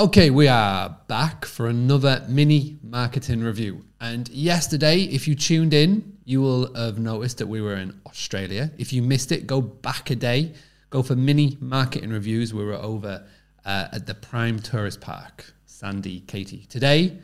Okay, 0.00 0.30
we 0.30 0.48
are 0.48 0.96
back 1.08 1.44
for 1.44 1.66
another 1.66 2.24
mini 2.26 2.78
marketing 2.82 3.42
review. 3.42 3.84
And 4.00 4.26
yesterday, 4.30 5.02
if 5.02 5.28
you 5.28 5.34
tuned 5.34 5.74
in, 5.74 6.16
you 6.24 6.40
will 6.40 6.74
have 6.74 6.98
noticed 6.98 7.36
that 7.36 7.48
we 7.48 7.60
were 7.60 7.74
in 7.74 8.00
Australia. 8.06 8.70
If 8.78 8.94
you 8.94 9.02
missed 9.02 9.30
it, 9.30 9.46
go 9.46 9.60
back 9.60 10.08
a 10.08 10.16
day, 10.16 10.54
go 10.88 11.02
for 11.02 11.16
mini 11.16 11.58
marketing 11.60 12.08
reviews. 12.08 12.54
We 12.54 12.64
were 12.64 12.76
over 12.76 13.26
uh, 13.66 13.88
at 13.92 14.06
the 14.06 14.14
Prime 14.14 14.58
Tourist 14.58 15.02
Park, 15.02 15.52
Sandy 15.66 16.20
Katie. 16.20 16.64
Today, 16.70 17.18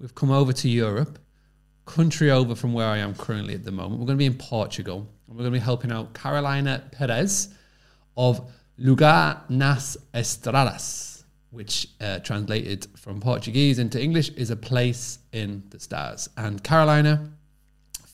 we've 0.00 0.16
come 0.16 0.32
over 0.32 0.52
to 0.52 0.68
Europe, 0.68 1.20
country 1.84 2.32
over 2.32 2.56
from 2.56 2.72
where 2.72 2.88
I 2.88 2.98
am 2.98 3.14
currently 3.14 3.54
at 3.54 3.62
the 3.62 3.70
moment. 3.70 4.00
We're 4.00 4.06
going 4.06 4.18
to 4.18 4.22
be 4.22 4.26
in 4.26 4.34
Portugal, 4.34 5.08
and 5.28 5.36
we're 5.36 5.44
going 5.44 5.52
to 5.52 5.60
be 5.60 5.64
helping 5.64 5.92
out 5.92 6.12
Carolina 6.12 6.82
Perez 6.90 7.54
of 8.16 8.52
Lugar 8.78 9.42
nas 9.48 9.96
Estrelas 10.12 11.15
which 11.50 11.88
uh, 12.00 12.18
translated 12.18 12.86
from 12.96 13.20
Portuguese 13.20 13.78
into 13.78 14.02
English 14.02 14.30
is 14.30 14.50
a 14.50 14.56
place 14.56 15.18
in 15.32 15.62
the 15.70 15.80
stars. 15.80 16.28
And 16.36 16.62
Carolina 16.62 17.30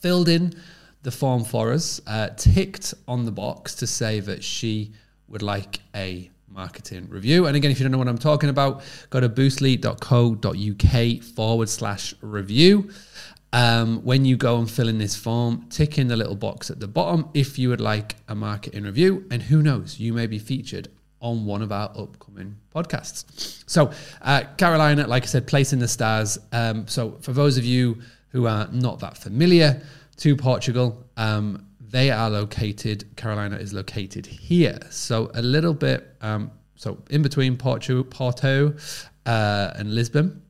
filled 0.01 0.29
in 0.29 0.55
the 1.03 1.11
form 1.11 1.45
for 1.45 1.73
us, 1.73 2.01
uh, 2.07 2.29
ticked 2.37 2.95
on 3.09 3.25
the 3.25 3.33
box 3.33 3.75
to 3.77 3.87
say 3.87 4.21
that 4.21 4.45
she 4.45 4.93
would 5.29 5.43
like 5.43 5.81
a 5.95 6.31
marketing 6.49 7.09
review. 7.09 7.47
And 7.47 7.57
again, 7.57 7.71
if 7.71 7.81
you 7.81 7.85
don't 7.85 7.93
know 7.93 7.99
what 7.99 8.09
I'm 8.09 8.19
talking 8.19 8.51
about, 8.51 8.83
go 9.11 9.21
to 9.21 9.29
boostly.co.uk 9.29 11.23
forward 11.23 11.69
slash 11.69 12.15
review. 12.21 12.91
Um, 13.55 14.03
when 14.03 14.25
you 14.25 14.37
go 14.37 14.59
and 14.59 14.71
fill 14.71 14.89
in 14.89 14.99
this 14.99 15.15
form, 15.15 15.67
tick 15.69 15.99
in 15.99 16.09
the 16.09 16.17
little 16.17 16.37
box 16.37 16.71
at 16.71 16.81
the 16.81 16.89
bottom 16.89 17.29
if 17.35 17.59
you 17.59 17.69
would 17.69 17.81
like 17.81 18.17
a 18.29 18.35
marketing 18.35 18.85
review. 18.85 19.27
And 19.31 19.43
who 19.43 19.63
knows, 19.63 19.99
you 19.99 20.13
may 20.13 20.27
be 20.27 20.39
featured 20.39 20.89
on 21.23 21.47
one 21.47 21.63
of 21.63 21.73
our 21.73 21.91
upcoming 21.97 22.57
podcasts. 22.75 23.63
So, 23.67 23.93
uh, 24.21 24.43
Carolina, 24.59 25.07
like 25.07 25.23
I 25.23 25.27
said, 25.27 25.47
place 25.47 25.73
in 25.73 25.79
the 25.79 25.89
stars. 25.89 26.39
Um, 26.53 26.87
so, 26.87 27.13
for 27.21 27.33
those 27.33 27.57
of 27.57 27.65
you 27.65 28.03
who 28.29 28.47
are 28.47 28.69
not 28.73 28.99
that 29.01 29.17
familiar 29.17 29.81
to 30.19 30.37
Portugal, 30.37 31.07
um, 31.17 31.67
they 31.81 32.11
are 32.11 32.29
located, 32.29 33.17
Carolina 33.17 33.57
is 33.57 33.73
located 33.73 34.27
here. 34.27 34.79
So, 34.91 35.31
a 35.35 35.43
little 35.43 35.75
bit, 35.75 36.15
um, 36.21 36.51
so 36.75 36.99
in 37.11 37.23
between 37.23 37.57
Porto, 37.57 38.03
Porto 38.03 38.75
uh, 39.25 39.71
and 39.77 39.95
Lisbon. 39.95 40.43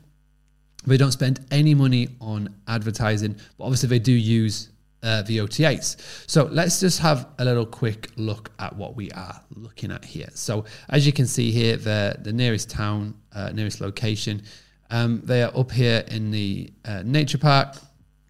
They 0.88 0.98
don't 0.98 1.12
spend 1.12 1.46
any 1.52 1.76
money 1.76 2.08
on 2.20 2.56
advertising, 2.68 3.36
but 3.58 3.66
obviously 3.66 3.90
they 3.90 4.00
do 4.00 4.14
use 4.14 4.70
uh, 5.04 5.22
the 5.24 5.38
OTAs. 5.38 5.98
So 6.28 6.46
let's 6.46 6.80
just 6.80 7.00
have 7.00 7.28
a 7.38 7.46
little 7.46 7.66
quick 7.66 8.10
look 8.16 8.52
at 8.60 8.76
what 8.76 8.96
we 8.96 9.12
are 9.12 9.42
looking 9.56 9.92
at 9.92 10.06
here. 10.06 10.30
So 10.34 10.66
as 10.90 11.06
you 11.06 11.14
can 11.14 11.26
see 11.26 11.52
here, 11.52 11.78
the, 11.78 12.18
the 12.22 12.34
nearest 12.34 12.70
town, 12.70 13.16
uh, 13.34 13.52
nearest 13.52 13.82
location, 13.82 14.44
um, 14.92 15.22
they 15.24 15.44
are 15.44 15.56
up 15.56 15.72
here 15.72 16.04
in 16.08 16.32
the 16.32 16.72
uh, 16.86 17.04
nature 17.06 17.38
park, 17.38 17.76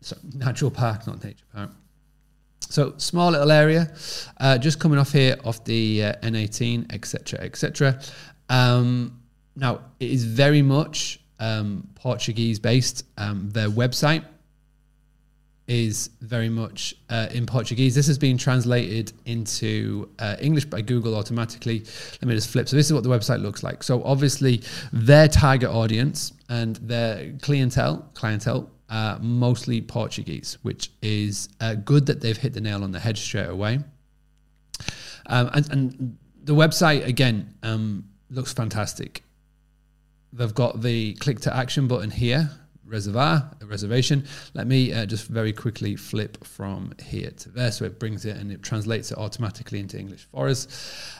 so 0.01 0.17
natural 0.35 0.71
park, 0.71 1.07
not 1.07 1.23
nature 1.23 1.45
park. 1.53 1.71
So 2.61 2.93
small 2.97 3.31
little 3.31 3.51
area, 3.51 3.91
uh, 4.37 4.57
just 4.59 4.79
coming 4.79 4.99
off 4.99 5.11
here 5.11 5.37
off 5.43 5.63
the 5.63 6.03
uh, 6.03 6.13
N18, 6.21 6.93
etc., 6.93 7.39
etc. 7.39 7.99
Um, 8.47 9.19
now 9.55 9.81
it 9.99 10.11
is 10.11 10.23
very 10.23 10.61
much 10.61 11.19
um, 11.39 11.87
Portuguese 11.95 12.59
based. 12.59 13.05
Um, 13.17 13.49
their 13.49 13.69
website 13.69 14.23
is 15.69 16.09
very 16.21 16.49
much 16.49 16.95
uh, 17.11 17.27
in 17.31 17.45
Portuguese. 17.45 17.93
This 17.93 18.07
has 18.07 18.17
been 18.17 18.39
translated 18.39 19.13
into 19.25 20.09
uh, 20.17 20.35
English 20.41 20.65
by 20.65 20.81
Google 20.81 21.15
automatically. 21.15 21.85
Let 22.13 22.23
me 22.23 22.33
just 22.33 22.49
flip. 22.49 22.67
So 22.67 22.75
this 22.75 22.87
is 22.87 22.93
what 22.93 23.03
the 23.03 23.09
website 23.09 23.41
looks 23.41 23.61
like. 23.61 23.83
So 23.83 24.03
obviously, 24.03 24.63
their 24.91 25.27
target 25.27 25.69
audience 25.69 26.33
and 26.49 26.75
their 26.77 27.33
clientele 27.43 28.09
clientele 28.15 28.71
are 28.89 29.19
mostly 29.19 29.79
Portuguese, 29.79 30.57
which 30.63 30.91
is 31.03 31.49
uh, 31.61 31.75
good 31.75 32.07
that 32.07 32.19
they've 32.19 32.35
hit 32.35 32.53
the 32.53 32.61
nail 32.61 32.83
on 32.83 32.91
the 32.91 32.99
head 32.99 33.15
straight 33.15 33.49
away. 33.49 33.79
Um, 35.27 35.49
and, 35.53 35.71
and, 35.71 36.17
the 36.41 36.55
website 36.55 37.05
again 37.05 37.53
um, 37.61 38.05
looks 38.31 38.53
fantastic. 38.53 39.23
They've 40.33 40.55
got 40.55 40.81
the 40.81 41.13
click 41.15 41.41
to 41.41 41.55
action 41.55 41.87
button 41.87 42.09
here 42.09 42.49
reservoir, 42.89 43.51
reservation. 43.63 44.25
Let 44.53 44.67
me 44.67 44.91
uh, 44.91 45.05
just 45.05 45.27
very 45.27 45.53
quickly 45.53 45.95
flip 45.95 46.43
from 46.43 46.93
here 47.01 47.31
to 47.31 47.49
there. 47.49 47.71
So 47.71 47.85
it 47.85 47.99
brings 47.99 48.25
it 48.25 48.37
and 48.37 48.51
it 48.51 48.63
translates 48.63 49.11
it 49.11 49.17
automatically 49.17 49.79
into 49.79 49.97
English 49.97 50.27
for 50.31 50.49
us. 50.49 50.67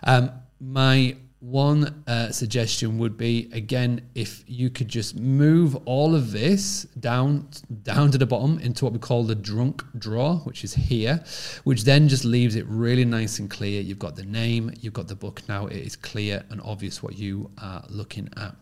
Um, 0.03 0.31
my 0.59 1.15
one 1.39 2.03
uh, 2.05 2.29
suggestion 2.31 2.97
would 2.97 3.15
be 3.15 3.49
again 3.53 4.01
if 4.13 4.43
you 4.45 4.69
could 4.69 4.89
just 4.89 5.17
move 5.17 5.73
all 5.85 6.13
of 6.13 6.33
this 6.33 6.83
down 6.99 7.47
down 7.83 8.11
to 8.11 8.17
the 8.17 8.25
bottom 8.25 8.59
into 8.59 8.83
what 8.83 8.93
we 8.93 8.99
call 8.99 9.23
the 9.23 9.35
drunk 9.35 9.81
drawer 9.97 10.35
which 10.39 10.65
is 10.65 10.73
here 10.73 11.23
which 11.63 11.85
then 11.85 12.09
just 12.09 12.25
leaves 12.25 12.55
it 12.55 12.65
really 12.67 13.05
nice 13.05 13.39
and 13.39 13.49
clear 13.49 13.81
you've 13.81 13.99
got 13.99 14.17
the 14.17 14.25
name 14.25 14.69
you've 14.81 14.91
got 14.91 15.07
the 15.07 15.15
book 15.15 15.41
now 15.47 15.65
it 15.67 15.77
is 15.77 15.95
clear 15.95 16.43
and 16.49 16.59
obvious 16.59 17.01
what 17.01 17.17
you 17.17 17.49
are 17.61 17.85
looking 17.87 18.27
at 18.35 18.53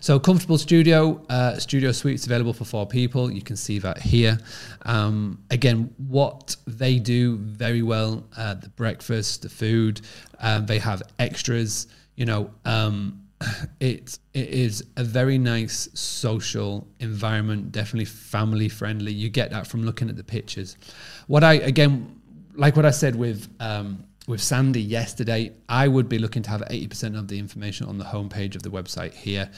so 0.00 0.18
comfortable 0.18 0.58
studio, 0.58 1.24
uh, 1.28 1.58
studio 1.58 1.92
suites 1.92 2.26
available 2.26 2.52
for 2.52 2.64
four 2.64 2.86
people. 2.86 3.30
You 3.30 3.42
can 3.42 3.56
see 3.56 3.78
that 3.78 3.98
here. 3.98 4.38
Um, 4.82 5.42
again, 5.50 5.94
what 5.96 6.56
they 6.66 6.98
do 6.98 7.36
very 7.38 7.82
well: 7.82 8.24
uh, 8.36 8.54
the 8.54 8.68
breakfast, 8.70 9.42
the 9.42 9.48
food. 9.48 10.00
Um, 10.40 10.66
they 10.66 10.78
have 10.78 11.02
extras. 11.18 11.86
You 12.16 12.26
know, 12.26 12.50
um, 12.64 13.22
it 13.80 14.18
it 14.32 14.48
is 14.48 14.84
a 14.96 15.04
very 15.04 15.38
nice 15.38 15.88
social 15.94 16.86
environment. 17.00 17.72
Definitely 17.72 18.06
family 18.06 18.68
friendly. 18.68 19.12
You 19.12 19.30
get 19.30 19.50
that 19.50 19.66
from 19.66 19.84
looking 19.84 20.08
at 20.08 20.16
the 20.16 20.24
pictures. 20.24 20.76
What 21.26 21.44
I 21.44 21.54
again, 21.54 22.20
like 22.54 22.76
what 22.76 22.86
I 22.86 22.90
said 22.90 23.16
with. 23.16 23.48
Um, 23.60 24.04
with 24.26 24.40
Sandy 24.40 24.80
yesterday, 24.80 25.52
I 25.68 25.86
would 25.88 26.08
be 26.08 26.18
looking 26.18 26.42
to 26.44 26.50
have 26.50 26.62
80% 26.62 27.18
of 27.18 27.28
the 27.28 27.38
information 27.38 27.86
on 27.86 27.98
the 27.98 28.04
homepage 28.04 28.54
of 28.56 28.62
the 28.62 28.70
website 28.70 29.12
here. 29.12 29.50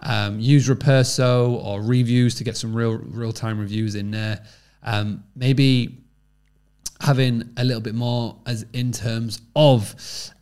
Um, 0.00 0.38
use 0.38 0.68
Repuso 0.68 1.62
or 1.64 1.82
reviews 1.82 2.34
to 2.36 2.44
get 2.44 2.56
some 2.56 2.74
real 2.74 2.98
real 2.98 3.32
time 3.32 3.58
reviews 3.58 3.94
in 3.94 4.10
there. 4.10 4.44
Um, 4.82 5.24
maybe 5.36 5.98
having 7.00 7.50
a 7.56 7.64
little 7.64 7.82
bit 7.82 7.94
more 7.94 8.36
as 8.46 8.64
in 8.72 8.92
terms 8.92 9.40
of 9.56 9.94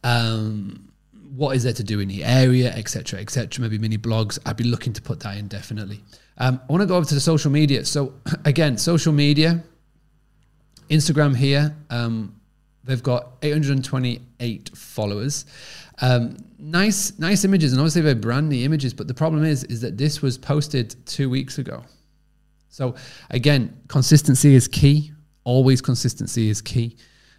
um, 0.04 0.92
what 1.34 1.56
is 1.56 1.62
there 1.62 1.72
to 1.72 1.84
do 1.84 2.00
in 2.00 2.08
the 2.08 2.24
area, 2.24 2.70
etc., 2.72 3.20
etc. 3.20 3.62
Maybe 3.62 3.78
mini 3.78 3.98
blogs. 3.98 4.38
I'd 4.44 4.56
be 4.56 4.64
looking 4.64 4.92
to 4.94 5.02
put 5.02 5.20
that 5.20 5.36
in 5.36 5.48
definitely. 5.48 6.02
Um, 6.38 6.60
I 6.68 6.72
want 6.72 6.82
to 6.82 6.86
go 6.86 6.96
over 6.96 7.06
to 7.06 7.14
the 7.14 7.20
social 7.20 7.50
media. 7.50 7.84
So 7.84 8.14
again, 8.44 8.78
social 8.78 9.12
media, 9.12 9.62
Instagram 10.90 11.36
here. 11.36 11.76
Um, 11.88 12.39
they've 12.84 13.02
got 13.02 13.32
828 13.42 14.70
followers. 14.76 15.44
Um, 16.02 16.36
nice, 16.58 17.18
nice 17.18 17.44
images, 17.44 17.72
and 17.72 17.80
obviously 17.80 18.02
they're 18.02 18.14
brand 18.14 18.48
new 18.48 18.64
images. 18.64 18.94
But 18.94 19.08
the 19.08 19.14
problem 19.14 19.44
is, 19.44 19.64
is 19.64 19.80
that 19.82 19.98
this 19.98 20.22
was 20.22 20.38
posted 20.38 20.94
two 21.06 21.28
weeks 21.28 21.58
ago. 21.58 21.84
So 22.68 22.94
again, 23.30 23.76
consistency 23.88 24.54
is 24.54 24.68
key. 24.68 25.12
Always 25.44 25.80
consistency 25.80 26.48
is 26.48 26.62
key. 26.62 26.96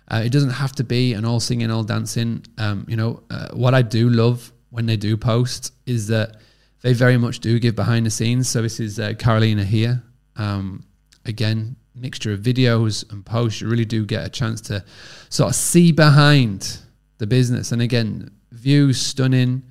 Uh, 0.09 0.23
it 0.25 0.31
doesn't 0.31 0.49
have 0.49 0.73
to 0.73 0.83
be 0.83 1.13
an 1.13 1.25
all 1.25 1.39
singing, 1.39 1.71
all 1.71 1.83
dancing. 1.83 2.43
Um, 2.57 2.85
you 2.87 2.97
know, 2.97 3.23
uh, 3.29 3.49
what 3.53 3.73
I 3.73 3.81
do 3.81 4.09
love 4.09 4.51
when 4.69 4.85
they 4.85 4.97
do 4.97 5.15
post 5.15 5.73
is 5.85 6.07
that 6.07 6.37
they 6.81 6.93
very 6.93 7.17
much 7.17 7.39
do 7.39 7.59
give 7.59 7.75
behind 7.75 8.05
the 8.05 8.09
scenes. 8.09 8.49
So 8.49 8.61
this 8.61 8.79
is 8.79 8.99
uh, 8.99 9.13
Carolina 9.17 9.63
here. 9.63 10.03
Um, 10.35 10.83
again, 11.25 11.75
mixture 11.95 12.31
of 12.31 12.39
videos 12.39 13.09
and 13.11 13.25
posts. 13.25 13.61
You 13.61 13.67
really 13.67 13.85
do 13.85 14.05
get 14.05 14.25
a 14.25 14.29
chance 14.29 14.61
to 14.61 14.83
sort 15.29 15.49
of 15.49 15.55
see 15.55 15.91
behind 15.91 16.79
the 17.17 17.27
business. 17.27 17.71
And 17.71 17.81
again, 17.81 18.31
views 18.51 18.99
stunning, 18.99 19.63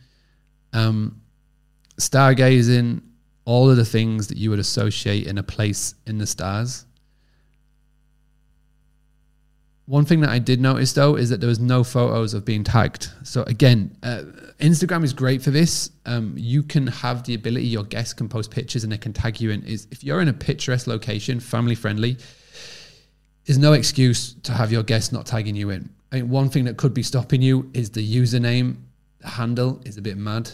um, 0.72 1.20
stargazing, 1.98 3.02
all 3.44 3.70
of 3.70 3.76
the 3.76 3.84
things 3.84 4.28
that 4.28 4.36
you 4.36 4.50
would 4.50 4.58
associate 4.58 5.26
in 5.26 5.38
a 5.38 5.42
place 5.42 5.94
in 6.06 6.18
the 6.18 6.26
stars. 6.26 6.86
One 9.90 10.04
thing 10.04 10.20
that 10.20 10.30
I 10.30 10.38
did 10.38 10.60
notice 10.60 10.92
though 10.92 11.16
is 11.16 11.30
that 11.30 11.40
there 11.40 11.48
was 11.48 11.58
no 11.58 11.82
photos 11.82 12.32
of 12.32 12.44
being 12.44 12.62
tagged. 12.62 13.08
So 13.24 13.42
again, 13.48 13.96
uh, 14.04 14.22
Instagram 14.60 15.02
is 15.02 15.12
great 15.12 15.42
for 15.42 15.50
this. 15.50 15.90
Um, 16.06 16.32
you 16.36 16.62
can 16.62 16.86
have 16.86 17.24
the 17.24 17.34
ability, 17.34 17.66
your 17.66 17.82
guests 17.82 18.14
can 18.14 18.28
post 18.28 18.52
pictures 18.52 18.84
and 18.84 18.92
they 18.92 18.98
can 18.98 19.12
tag 19.12 19.40
you 19.40 19.50
in. 19.50 19.64
Is 19.64 19.88
if 19.90 20.04
you're 20.04 20.20
in 20.20 20.28
a 20.28 20.32
picturesque 20.32 20.86
location, 20.86 21.40
family 21.40 21.74
friendly, 21.74 22.18
there's 23.46 23.58
no 23.58 23.72
excuse 23.72 24.34
to 24.44 24.52
have 24.52 24.70
your 24.70 24.84
guests 24.84 25.10
not 25.10 25.26
tagging 25.26 25.56
you 25.56 25.70
in. 25.70 25.90
I 26.12 26.20
mean, 26.20 26.28
one 26.28 26.50
thing 26.50 26.66
that 26.66 26.76
could 26.76 26.94
be 26.94 27.02
stopping 27.02 27.42
you 27.42 27.68
is 27.74 27.90
the 27.90 28.16
username. 28.16 28.76
The 29.18 29.28
handle 29.30 29.82
is 29.84 29.96
a 29.96 30.02
bit 30.02 30.16
mad. 30.16 30.52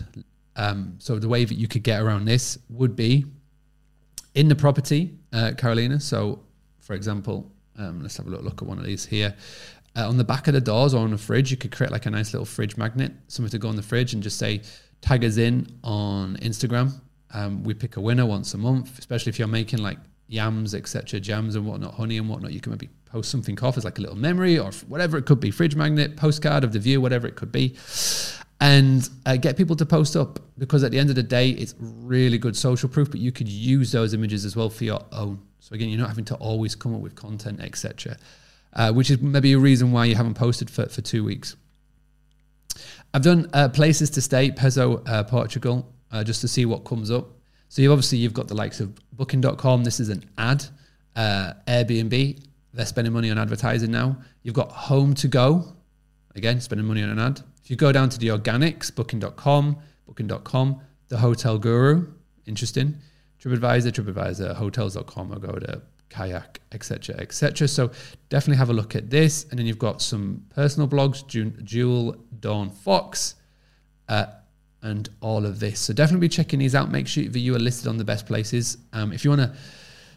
Um, 0.56 0.94
so 0.98 1.18
the 1.18 1.28
way 1.28 1.44
that 1.44 1.56
you 1.56 1.68
could 1.68 1.82
get 1.82 2.00
around 2.00 2.24
this 2.24 2.56
would 2.70 2.96
be 2.96 3.26
in 4.34 4.48
the 4.48 4.56
property, 4.56 5.18
uh, 5.34 5.52
Carolina. 5.58 6.00
So, 6.00 6.42
for 6.80 6.94
example, 6.94 7.52
um, 7.78 8.02
let's 8.02 8.16
have 8.16 8.26
a 8.26 8.30
little 8.30 8.44
look 8.44 8.62
at 8.62 8.68
one 8.68 8.78
of 8.78 8.84
these 8.84 9.06
here. 9.06 9.34
Uh, 9.96 10.08
on 10.08 10.16
the 10.16 10.24
back 10.24 10.46
of 10.46 10.54
the 10.54 10.60
doors 10.60 10.92
or 10.92 11.02
on 11.02 11.10
the 11.10 11.18
fridge, 11.18 11.50
you 11.50 11.56
could 11.56 11.72
create 11.72 11.90
like 11.90 12.06
a 12.06 12.10
nice 12.10 12.32
little 12.32 12.44
fridge 12.44 12.76
magnet, 12.76 13.12
something 13.28 13.50
to 13.50 13.58
go 13.58 13.68
on 13.68 13.76
the 13.76 13.82
fridge 13.82 14.12
and 14.12 14.22
just 14.22 14.38
say, 14.38 14.60
tag 15.00 15.24
us 15.24 15.36
in 15.36 15.66
on 15.82 16.36
Instagram. 16.36 16.92
Um, 17.32 17.64
we 17.64 17.74
pick 17.74 17.96
a 17.96 18.00
winner 18.00 18.26
once 18.26 18.54
a 18.54 18.58
month, 18.58 18.98
especially 18.98 19.30
if 19.30 19.38
you're 19.38 19.48
making 19.48 19.80
like 19.80 19.98
yams, 20.28 20.74
etc., 20.74 21.20
jams 21.20 21.56
and 21.56 21.66
whatnot, 21.66 21.94
honey 21.94 22.18
and 22.18 22.28
whatnot. 22.28 22.52
You 22.52 22.60
can 22.60 22.72
maybe 22.72 22.90
post 23.06 23.30
something 23.30 23.58
off 23.62 23.76
as 23.76 23.84
like 23.84 23.98
a 23.98 24.00
little 24.00 24.16
memory 24.16 24.58
or 24.58 24.70
whatever 24.88 25.16
it 25.16 25.26
could 25.26 25.40
be, 25.40 25.50
fridge 25.50 25.76
magnet, 25.76 26.16
postcard 26.16 26.64
of 26.64 26.72
the 26.72 26.78
view, 26.78 27.00
whatever 27.00 27.26
it 27.26 27.36
could 27.36 27.52
be, 27.52 27.76
and 28.60 29.08
uh, 29.26 29.36
get 29.36 29.56
people 29.56 29.76
to 29.76 29.86
post 29.86 30.16
up 30.16 30.40
because 30.58 30.82
at 30.82 30.90
the 30.90 30.98
end 30.98 31.10
of 31.10 31.16
the 31.16 31.22
day, 31.22 31.50
it's 31.50 31.74
really 31.78 32.38
good 32.38 32.56
social 32.56 32.88
proof. 32.88 33.10
But 33.10 33.20
you 33.20 33.32
could 33.32 33.48
use 33.48 33.92
those 33.92 34.14
images 34.14 34.44
as 34.44 34.56
well 34.56 34.70
for 34.70 34.84
your 34.84 35.00
own. 35.12 35.40
So 35.66 35.74
again, 35.74 35.88
you're 35.88 35.98
not 35.98 36.10
having 36.10 36.26
to 36.26 36.36
always 36.36 36.76
come 36.76 36.94
up 36.94 37.00
with 37.00 37.16
content, 37.16 37.60
etc. 37.60 38.16
Uh, 38.72 38.92
which 38.92 39.10
is 39.10 39.20
maybe 39.20 39.52
a 39.52 39.58
reason 39.58 39.90
why 39.90 40.04
you 40.04 40.14
haven't 40.14 40.34
posted 40.34 40.70
for, 40.70 40.86
for 40.86 41.00
two 41.00 41.24
weeks. 41.24 41.56
I've 43.12 43.22
done 43.22 43.50
uh, 43.52 43.68
places 43.70 44.10
to 44.10 44.20
stay, 44.20 44.52
Peso, 44.52 45.02
uh, 45.06 45.24
Portugal, 45.24 45.92
uh, 46.12 46.22
just 46.22 46.40
to 46.42 46.46
see 46.46 46.66
what 46.66 46.84
comes 46.84 47.10
up. 47.10 47.26
So 47.68 47.82
you 47.82 47.90
obviously 47.90 48.18
you've 48.18 48.32
got 48.32 48.46
the 48.46 48.54
likes 48.54 48.78
of 48.78 48.94
Booking.com. 49.10 49.82
This 49.82 49.98
is 49.98 50.08
an 50.08 50.30
ad. 50.38 50.64
Uh, 51.16 51.54
Airbnb, 51.66 52.44
they're 52.72 52.86
spending 52.86 53.12
money 53.12 53.32
on 53.32 53.38
advertising 53.38 53.90
now. 53.90 54.18
You've 54.44 54.54
got 54.54 54.70
Home 54.70 55.14
to 55.14 55.26
Go, 55.26 55.64
again 56.36 56.60
spending 56.60 56.86
money 56.86 57.02
on 57.02 57.10
an 57.10 57.18
ad. 57.18 57.40
If 57.64 57.70
you 57.72 57.76
go 57.76 57.90
down 57.90 58.08
to 58.10 58.18
the 58.20 58.28
organics, 58.28 58.94
Booking.com, 58.94 59.78
Booking.com, 60.06 60.80
the 61.08 61.18
Hotel 61.18 61.58
Guru, 61.58 62.06
interesting. 62.46 62.98
TripAdvisor, 63.46 63.92
TripAdvisor, 63.92 64.54
hotels.com, 64.56 65.32
or 65.32 65.38
go 65.38 65.52
to 65.52 65.82
kayak, 66.08 66.60
etc., 66.72 67.16
etc. 67.18 67.68
So 67.68 67.90
definitely 68.28 68.56
have 68.56 68.70
a 68.70 68.72
look 68.72 68.96
at 68.96 69.10
this. 69.10 69.44
And 69.50 69.58
then 69.58 69.66
you've 69.66 69.78
got 69.78 70.02
some 70.02 70.44
personal 70.54 70.88
blogs, 70.88 71.26
June, 71.26 71.60
Jewel, 71.62 72.16
Dawn 72.40 72.70
Fox, 72.70 73.36
uh, 74.08 74.26
and 74.82 75.08
all 75.20 75.46
of 75.46 75.60
this. 75.60 75.80
So 75.80 75.92
definitely 75.92 76.28
be 76.28 76.32
checking 76.32 76.58
these 76.58 76.74
out. 76.74 76.90
Make 76.90 77.06
sure 77.06 77.24
that 77.24 77.38
you 77.38 77.54
are 77.54 77.60
listed 77.60 77.88
on 77.88 77.96
the 77.96 78.04
best 78.04 78.26
places. 78.26 78.78
Um, 78.92 79.12
if 79.12 79.24
you 79.24 79.30
want 79.30 79.42
to 79.42 79.54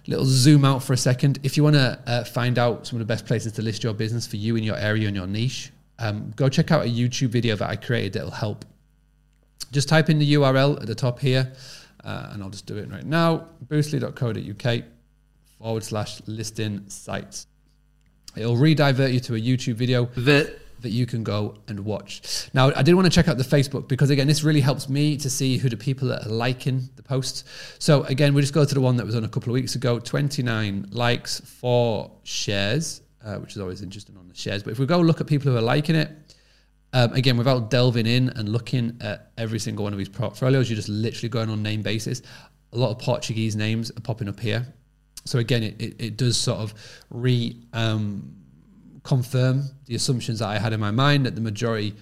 little 0.08 0.26
zoom 0.26 0.66
out 0.66 0.81
for 0.81 0.94
a 0.94 0.98
second, 0.98 1.40
if 1.44 1.56
you 1.56 1.64
want 1.64 1.76
to 1.76 2.00
uh, 2.08 2.24
find 2.24 2.58
out 2.58 2.88
some 2.88 3.00
of 3.00 3.08
the 3.08 3.12
best 3.12 3.26
places 3.26 3.52
to 3.54 3.62
list 3.62 3.84
your 3.84 3.94
business 3.94 4.26
for 4.26 4.38
you 4.38 4.56
in 4.56 4.64
your 4.64 4.78
area 4.78 5.08
and 5.08 5.16
your 5.16 5.28
niche, 5.28 5.72
um, 6.00 6.31
go 6.36 6.50
check 6.50 6.72
out 6.72 6.86
a 6.86 6.90
YouTube 6.90 7.30
video 7.30 7.56
that 7.56 7.70
I 7.70 7.76
created 7.76 8.14
that'll 8.14 8.31
help. 8.31 8.66
Just 9.72 9.88
type 9.88 10.10
in 10.10 10.18
the 10.18 10.34
URL 10.34 10.81
at 10.81 10.88
the 10.88 10.96
top 10.96 11.20
here 11.20 11.52
uh, 12.04 12.30
and 12.31 12.44
I'll 12.44 12.50
just 12.50 12.66
do 12.66 12.78
it 12.78 12.90
right 12.90 13.06
now 13.06 13.48
boostly.co.uk 13.68 14.84
forward 15.60 15.84
slash 15.84 16.22
listing 16.25 16.90
sites. 16.90 17.48
It'll 18.36 18.56
redivert 18.56 19.12
you 19.12 19.19
to 19.22 19.36
a 19.36 19.40
YouTube 19.40 19.75
video 19.75 20.06
that, 20.18 20.57
that 20.81 20.90
you 20.90 21.06
can 21.06 21.24
go 21.24 21.57
and 21.68 21.81
watch. 21.81 22.50
Now, 22.54 22.72
I 22.75 22.84
did 22.84 22.94
want 22.94 23.06
to 23.06 23.12
check 23.12 23.28
out 23.28 23.38
the 23.38 23.44
Facebook 23.44 23.88
because, 23.88 24.10
again, 24.10 24.28
this 24.28 24.44
really 24.44 24.62
helps 24.62 24.88
me 24.88 25.18
to 25.18 25.30
see 25.30 25.57
who 25.57 25.68
the 25.68 25.78
people 25.78 26.07
that 26.10 26.25
are 26.25 26.30
liking 26.30 26.90
the 26.96 27.04
posts. 27.04 27.44
So, 27.80 28.04
again, 28.04 28.34
we 28.34 28.42
just 28.42 28.54
go 28.54 28.63
to 28.63 28.74
the 28.74 28.81
one 28.81 28.95
that 28.98 29.06
was 29.06 29.16
on 29.16 29.24
a 29.24 29.28
couple 29.28 29.50
of 29.50 29.56
weeks 29.56 29.75
ago 29.75 30.00
29 30.00 30.90
likes, 30.92 31.42
four 31.42 32.12
shares, 32.24 33.02
uh, 33.25 33.36
which 33.36 33.52
is 33.52 33.62
always 33.62 33.81
interesting 33.81 34.16
on 34.16 34.28
the 34.28 34.36
shares. 34.36 34.63
But 34.63 34.72
if 34.72 34.80
we 34.80 34.86
go 34.86 35.00
look 35.00 35.19
at 35.19 35.28
people 35.28 35.52
who 35.52 35.57
are 35.57 35.62
liking 35.62 35.95
it, 35.95 36.10
um, 36.94 37.13
again, 37.13 37.38
without 37.38 37.69
delving 37.69 38.07
in 38.07 38.30
and 38.30 38.50
looking 38.50 38.97
at 39.01 39.31
every 39.38 39.59
single 39.59 39.83
one 39.83 39.94
of 39.94 40.00
these 40.00 40.09
portfolios, 40.09 40.69
you're 40.69 40.75
just 40.75 40.89
literally 40.89 41.30
going 41.30 41.50
on 41.50 41.62
name 41.62 41.81
basis. 41.81 42.21
A 42.74 42.77
lot 42.77 42.91
of 42.91 43.00
Portuguese 43.00 43.56
names 43.56 43.91
are 43.91 44.01
popping 44.01 44.27
up 44.27 44.39
here. 44.39 44.65
So 45.25 45.39
again, 45.39 45.63
it, 45.63 45.81
it, 45.81 45.95
it 46.00 46.18
does 46.18 46.38
sort 46.38 46.59
of 46.59 46.74
re 47.09 47.62
um, 47.74 48.36
confirm 49.03 49.63
the 49.86 49.95
assumptions 49.95 50.39
that 50.39 50.47
I 50.47 50.57
had 50.57 50.74
in 50.74 50.80
my 50.80 50.91
mind 50.91 51.25
that 51.25 51.36
the 51.36 51.41
majority 51.41 51.95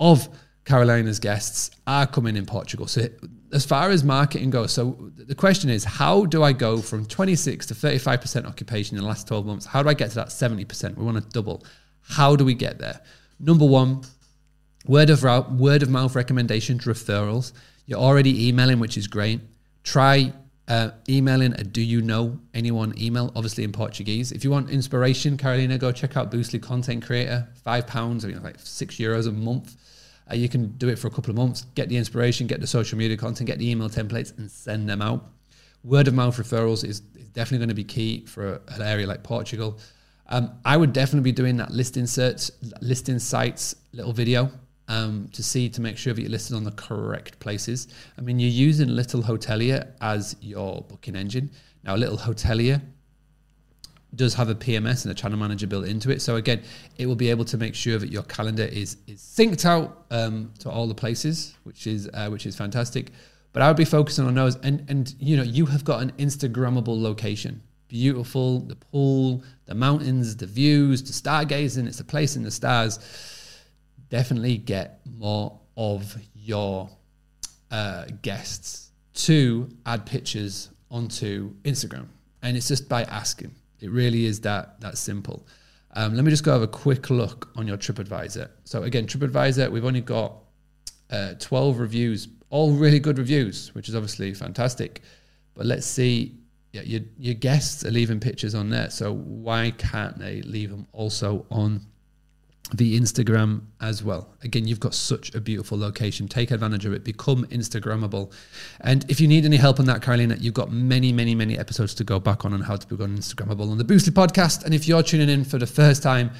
of 0.00 0.28
Carolina's 0.64 1.18
guests 1.18 1.70
are 1.86 2.06
coming 2.06 2.36
in 2.36 2.46
Portugal. 2.46 2.86
So 2.86 3.08
as 3.52 3.64
far 3.64 3.90
as 3.90 4.02
marketing 4.02 4.50
goes, 4.50 4.72
so 4.72 5.10
the 5.16 5.34
question 5.34 5.70
is, 5.70 5.84
how 5.84 6.24
do 6.24 6.42
I 6.42 6.52
go 6.52 6.78
from 6.78 7.06
26 7.06 7.66
to 7.66 7.74
35% 7.74 8.46
occupation 8.46 8.96
in 8.96 9.02
the 9.02 9.08
last 9.08 9.28
12 9.28 9.46
months? 9.46 9.66
How 9.66 9.82
do 9.82 9.88
I 9.88 9.94
get 9.94 10.10
to 10.10 10.16
that 10.16 10.28
70%? 10.28 10.96
We 10.96 11.04
want 11.04 11.22
to 11.22 11.28
double. 11.30 11.64
How 12.00 12.34
do 12.34 12.44
we 12.44 12.54
get 12.54 12.78
there? 12.78 13.00
Number 13.38 13.66
one, 13.66 14.02
Word 14.86 15.08
of, 15.08 15.22
word 15.58 15.82
of 15.82 15.88
mouth 15.88 16.14
recommendations, 16.14 16.84
referrals. 16.84 17.52
You're 17.86 17.98
already 17.98 18.48
emailing, 18.48 18.80
which 18.80 18.98
is 18.98 19.06
great. 19.06 19.40
Try 19.82 20.34
uh, 20.68 20.90
emailing 21.08 21.54
a 21.54 21.64
do 21.64 21.80
you 21.80 22.02
know 22.02 22.38
anyone 22.52 22.94
email, 22.98 23.32
obviously 23.34 23.64
in 23.64 23.72
Portuguese. 23.72 24.30
If 24.30 24.44
you 24.44 24.50
want 24.50 24.68
inspiration, 24.68 25.38
Carolina, 25.38 25.78
go 25.78 25.90
check 25.90 26.18
out 26.18 26.30
Boostly 26.30 26.60
Content 26.60 27.04
Creator. 27.04 27.48
Five 27.62 27.86
pounds, 27.86 28.24
I 28.24 28.28
mean, 28.28 28.42
like 28.42 28.56
six 28.58 28.96
euros 28.96 29.26
a 29.26 29.32
month. 29.32 29.76
Uh, 30.30 30.34
you 30.34 30.50
can 30.50 30.68
do 30.76 30.88
it 30.88 30.98
for 30.98 31.06
a 31.06 31.10
couple 31.10 31.30
of 31.30 31.36
months, 31.36 31.66
get 31.74 31.88
the 31.88 31.96
inspiration, 31.96 32.46
get 32.46 32.60
the 32.60 32.66
social 32.66 32.98
media 32.98 33.16
content, 33.16 33.46
get 33.46 33.58
the 33.58 33.70
email 33.70 33.88
templates, 33.88 34.36
and 34.38 34.50
send 34.50 34.88
them 34.88 35.00
out. 35.00 35.30
Word 35.82 36.08
of 36.08 36.14
mouth 36.14 36.36
referrals 36.36 36.84
is, 36.84 37.02
is 37.14 37.28
definitely 37.32 37.58
going 37.58 37.68
to 37.68 37.74
be 37.74 37.84
key 37.84 38.24
for 38.26 38.60
an 38.68 38.82
area 38.82 39.06
like 39.06 39.22
Portugal. 39.22 39.78
Um, 40.28 40.52
I 40.64 40.78
would 40.78 40.94
definitely 40.94 41.30
be 41.30 41.34
doing 41.34 41.58
that 41.58 41.70
listing 41.70 42.06
search, 42.06 42.50
listing 42.80 43.18
sites 43.18 43.76
little 43.92 44.14
video 44.14 44.50
um, 44.88 45.28
to 45.32 45.42
see 45.42 45.68
to 45.70 45.80
make 45.80 45.96
sure 45.96 46.12
that 46.12 46.20
you're 46.20 46.30
listed 46.30 46.56
on 46.56 46.64
the 46.64 46.72
correct 46.72 47.38
places. 47.40 47.88
I 48.18 48.20
mean, 48.20 48.38
you're 48.38 48.50
using 48.50 48.88
Little 48.88 49.22
Hotelier 49.22 49.92
as 50.00 50.36
your 50.40 50.82
booking 50.82 51.16
engine. 51.16 51.50
Now, 51.84 51.96
Little 51.96 52.18
Hotelier 52.18 52.82
does 54.14 54.34
have 54.34 54.48
a 54.48 54.54
PMS 54.54 55.04
and 55.04 55.12
a 55.12 55.14
channel 55.14 55.38
manager 55.38 55.66
built 55.66 55.86
into 55.86 56.10
it. 56.10 56.22
So 56.22 56.36
again, 56.36 56.62
it 56.98 57.06
will 57.06 57.16
be 57.16 57.30
able 57.30 57.44
to 57.46 57.56
make 57.56 57.74
sure 57.74 57.98
that 57.98 58.10
your 58.10 58.22
calendar 58.24 58.64
is 58.64 58.96
is 59.06 59.20
synced 59.20 59.64
out 59.64 60.04
um, 60.10 60.52
to 60.60 60.70
all 60.70 60.86
the 60.86 60.94
places, 60.94 61.54
which 61.64 61.86
is 61.86 62.08
uh, 62.14 62.28
which 62.28 62.46
is 62.46 62.56
fantastic. 62.56 63.10
But 63.52 63.62
I 63.62 63.68
would 63.68 63.76
be 63.76 63.84
focusing 63.84 64.26
on 64.26 64.34
those, 64.34 64.56
and 64.56 64.84
and 64.88 65.14
you 65.18 65.36
know 65.36 65.42
you 65.42 65.66
have 65.66 65.84
got 65.84 66.02
an 66.02 66.12
Instagrammable 66.12 67.00
location, 67.00 67.62
beautiful, 67.88 68.60
the 68.60 68.76
pool, 68.76 69.42
the 69.66 69.74
mountains, 69.74 70.36
the 70.36 70.46
views, 70.46 71.02
the 71.02 71.12
stargazing. 71.12 71.86
It's 71.86 72.00
a 72.00 72.04
place 72.04 72.36
in 72.36 72.42
the 72.42 72.50
stars 72.50 72.98
definitely 74.14 74.56
get 74.56 75.00
more 75.18 75.58
of 75.76 76.16
your 76.36 76.88
uh, 77.72 78.04
guests 78.22 78.92
to 79.12 79.68
add 79.86 80.06
pictures 80.06 80.70
onto 80.88 81.52
Instagram. 81.64 82.06
And 82.40 82.56
it's 82.56 82.68
just 82.68 82.88
by 82.88 83.02
asking. 83.02 83.50
It 83.80 83.90
really 83.90 84.24
is 84.26 84.38
that 84.42 84.80
that 84.80 84.98
simple. 84.98 85.44
Um, 85.96 86.14
let 86.14 86.24
me 86.24 86.30
just 86.30 86.44
go 86.44 86.52
have 86.52 86.62
a 86.62 86.68
quick 86.68 87.10
look 87.10 87.50
on 87.56 87.66
your 87.66 87.76
TripAdvisor. 87.76 88.48
So 88.62 88.84
again, 88.84 89.08
TripAdvisor, 89.08 89.68
we've 89.72 89.84
only 89.84 90.00
got 90.00 90.34
uh, 91.10 91.34
12 91.40 91.80
reviews, 91.80 92.28
all 92.50 92.70
really 92.70 93.00
good 93.00 93.18
reviews, 93.18 93.74
which 93.74 93.88
is 93.88 93.96
obviously 93.96 94.32
fantastic. 94.32 95.02
But 95.54 95.66
let's 95.66 95.86
see, 95.86 96.36
yeah, 96.72 96.82
your, 96.82 97.00
your 97.18 97.34
guests 97.34 97.84
are 97.84 97.90
leaving 97.90 98.20
pictures 98.20 98.54
on 98.54 98.70
there. 98.70 98.90
So 98.90 99.12
why 99.12 99.72
can't 99.76 100.16
they 100.18 100.40
leave 100.42 100.70
them 100.70 100.86
also 100.92 101.46
on 101.50 101.80
the 102.72 102.98
Instagram 102.98 103.62
as 103.80 104.02
well. 104.02 104.28
Again, 104.42 104.66
you've 104.66 104.80
got 104.80 104.94
such 104.94 105.34
a 105.34 105.40
beautiful 105.40 105.78
location. 105.78 106.26
Take 106.28 106.50
advantage 106.50 106.86
of 106.86 106.92
it. 106.94 107.04
Become 107.04 107.44
Instagrammable. 107.46 108.32
And 108.80 109.08
if 109.10 109.20
you 109.20 109.28
need 109.28 109.44
any 109.44 109.56
help 109.56 109.78
on 109.78 109.86
that, 109.86 110.02
Carolina, 110.02 110.36
you've 110.40 110.54
got 110.54 110.72
many, 110.72 111.12
many, 111.12 111.34
many 111.34 111.58
episodes 111.58 111.94
to 111.94 112.04
go 112.04 112.18
back 112.18 112.44
on 112.44 112.54
on 112.54 112.62
how 112.62 112.76
to 112.76 112.86
become 112.86 113.16
Instagrammable 113.16 113.70
on 113.70 113.78
the 113.78 113.84
Boostly 113.84 114.10
podcast. 114.10 114.64
And 114.64 114.74
if 114.74 114.88
you're 114.88 115.02
tuning 115.02 115.28
in 115.28 115.44
for 115.44 115.58
the 115.58 115.66
first 115.66 116.02
time, 116.02 116.30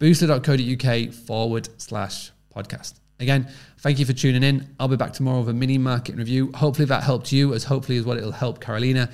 boostly.co.uk 0.00 1.12
forward 1.12 1.68
slash 1.76 2.32
podcast. 2.54 2.94
Again, 3.20 3.48
thank 3.78 3.98
you 3.98 4.06
for 4.06 4.12
tuning 4.12 4.42
in. 4.42 4.74
I'll 4.80 4.88
be 4.88 4.96
back 4.96 5.12
tomorrow 5.12 5.40
with 5.40 5.50
a 5.50 5.54
mini 5.54 5.78
market 5.78 6.16
review. 6.16 6.50
Hopefully 6.54 6.86
that 6.86 7.04
helped 7.04 7.30
you, 7.30 7.54
as 7.54 7.64
hopefully 7.64 7.98
as 7.98 8.04
what 8.04 8.16
it'll 8.16 8.32
help 8.32 8.60
Carolina. 8.60 9.10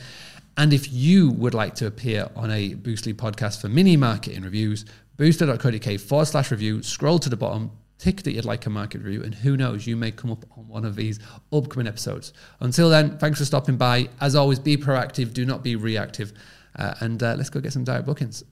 And 0.56 0.72
if 0.72 0.92
you 0.92 1.30
would 1.30 1.54
like 1.54 1.74
to 1.76 1.86
appear 1.86 2.30
on 2.36 2.50
a 2.50 2.74
Boostly 2.74 3.14
podcast 3.14 3.60
for 3.60 3.68
mini 3.68 3.96
marketing 3.96 4.42
reviews, 4.42 4.84
boostly.co.uk 5.20 6.00
forward 6.00 6.24
slash 6.24 6.50
review, 6.50 6.82
scroll 6.82 7.18
to 7.18 7.28
the 7.28 7.36
bottom, 7.36 7.70
tick 7.98 8.22
that 8.22 8.32
you'd 8.32 8.46
like 8.46 8.64
a 8.64 8.70
market 8.70 9.02
review, 9.02 9.22
and 9.22 9.34
who 9.34 9.54
knows, 9.54 9.86
you 9.86 9.94
may 9.94 10.10
come 10.10 10.32
up 10.32 10.46
on 10.56 10.66
one 10.66 10.86
of 10.86 10.96
these 10.96 11.20
upcoming 11.52 11.86
episodes. 11.86 12.32
Until 12.60 12.88
then, 12.88 13.18
thanks 13.18 13.38
for 13.38 13.44
stopping 13.44 13.76
by. 13.76 14.08
As 14.18 14.34
always, 14.34 14.58
be 14.58 14.78
proactive, 14.78 15.34
do 15.34 15.44
not 15.44 15.62
be 15.62 15.76
reactive, 15.76 16.32
uh, 16.76 16.94
and 17.00 17.22
uh, 17.22 17.34
let's 17.36 17.50
go 17.50 17.60
get 17.60 17.74
some 17.74 17.84
direct 17.84 18.06
bookings. 18.06 18.42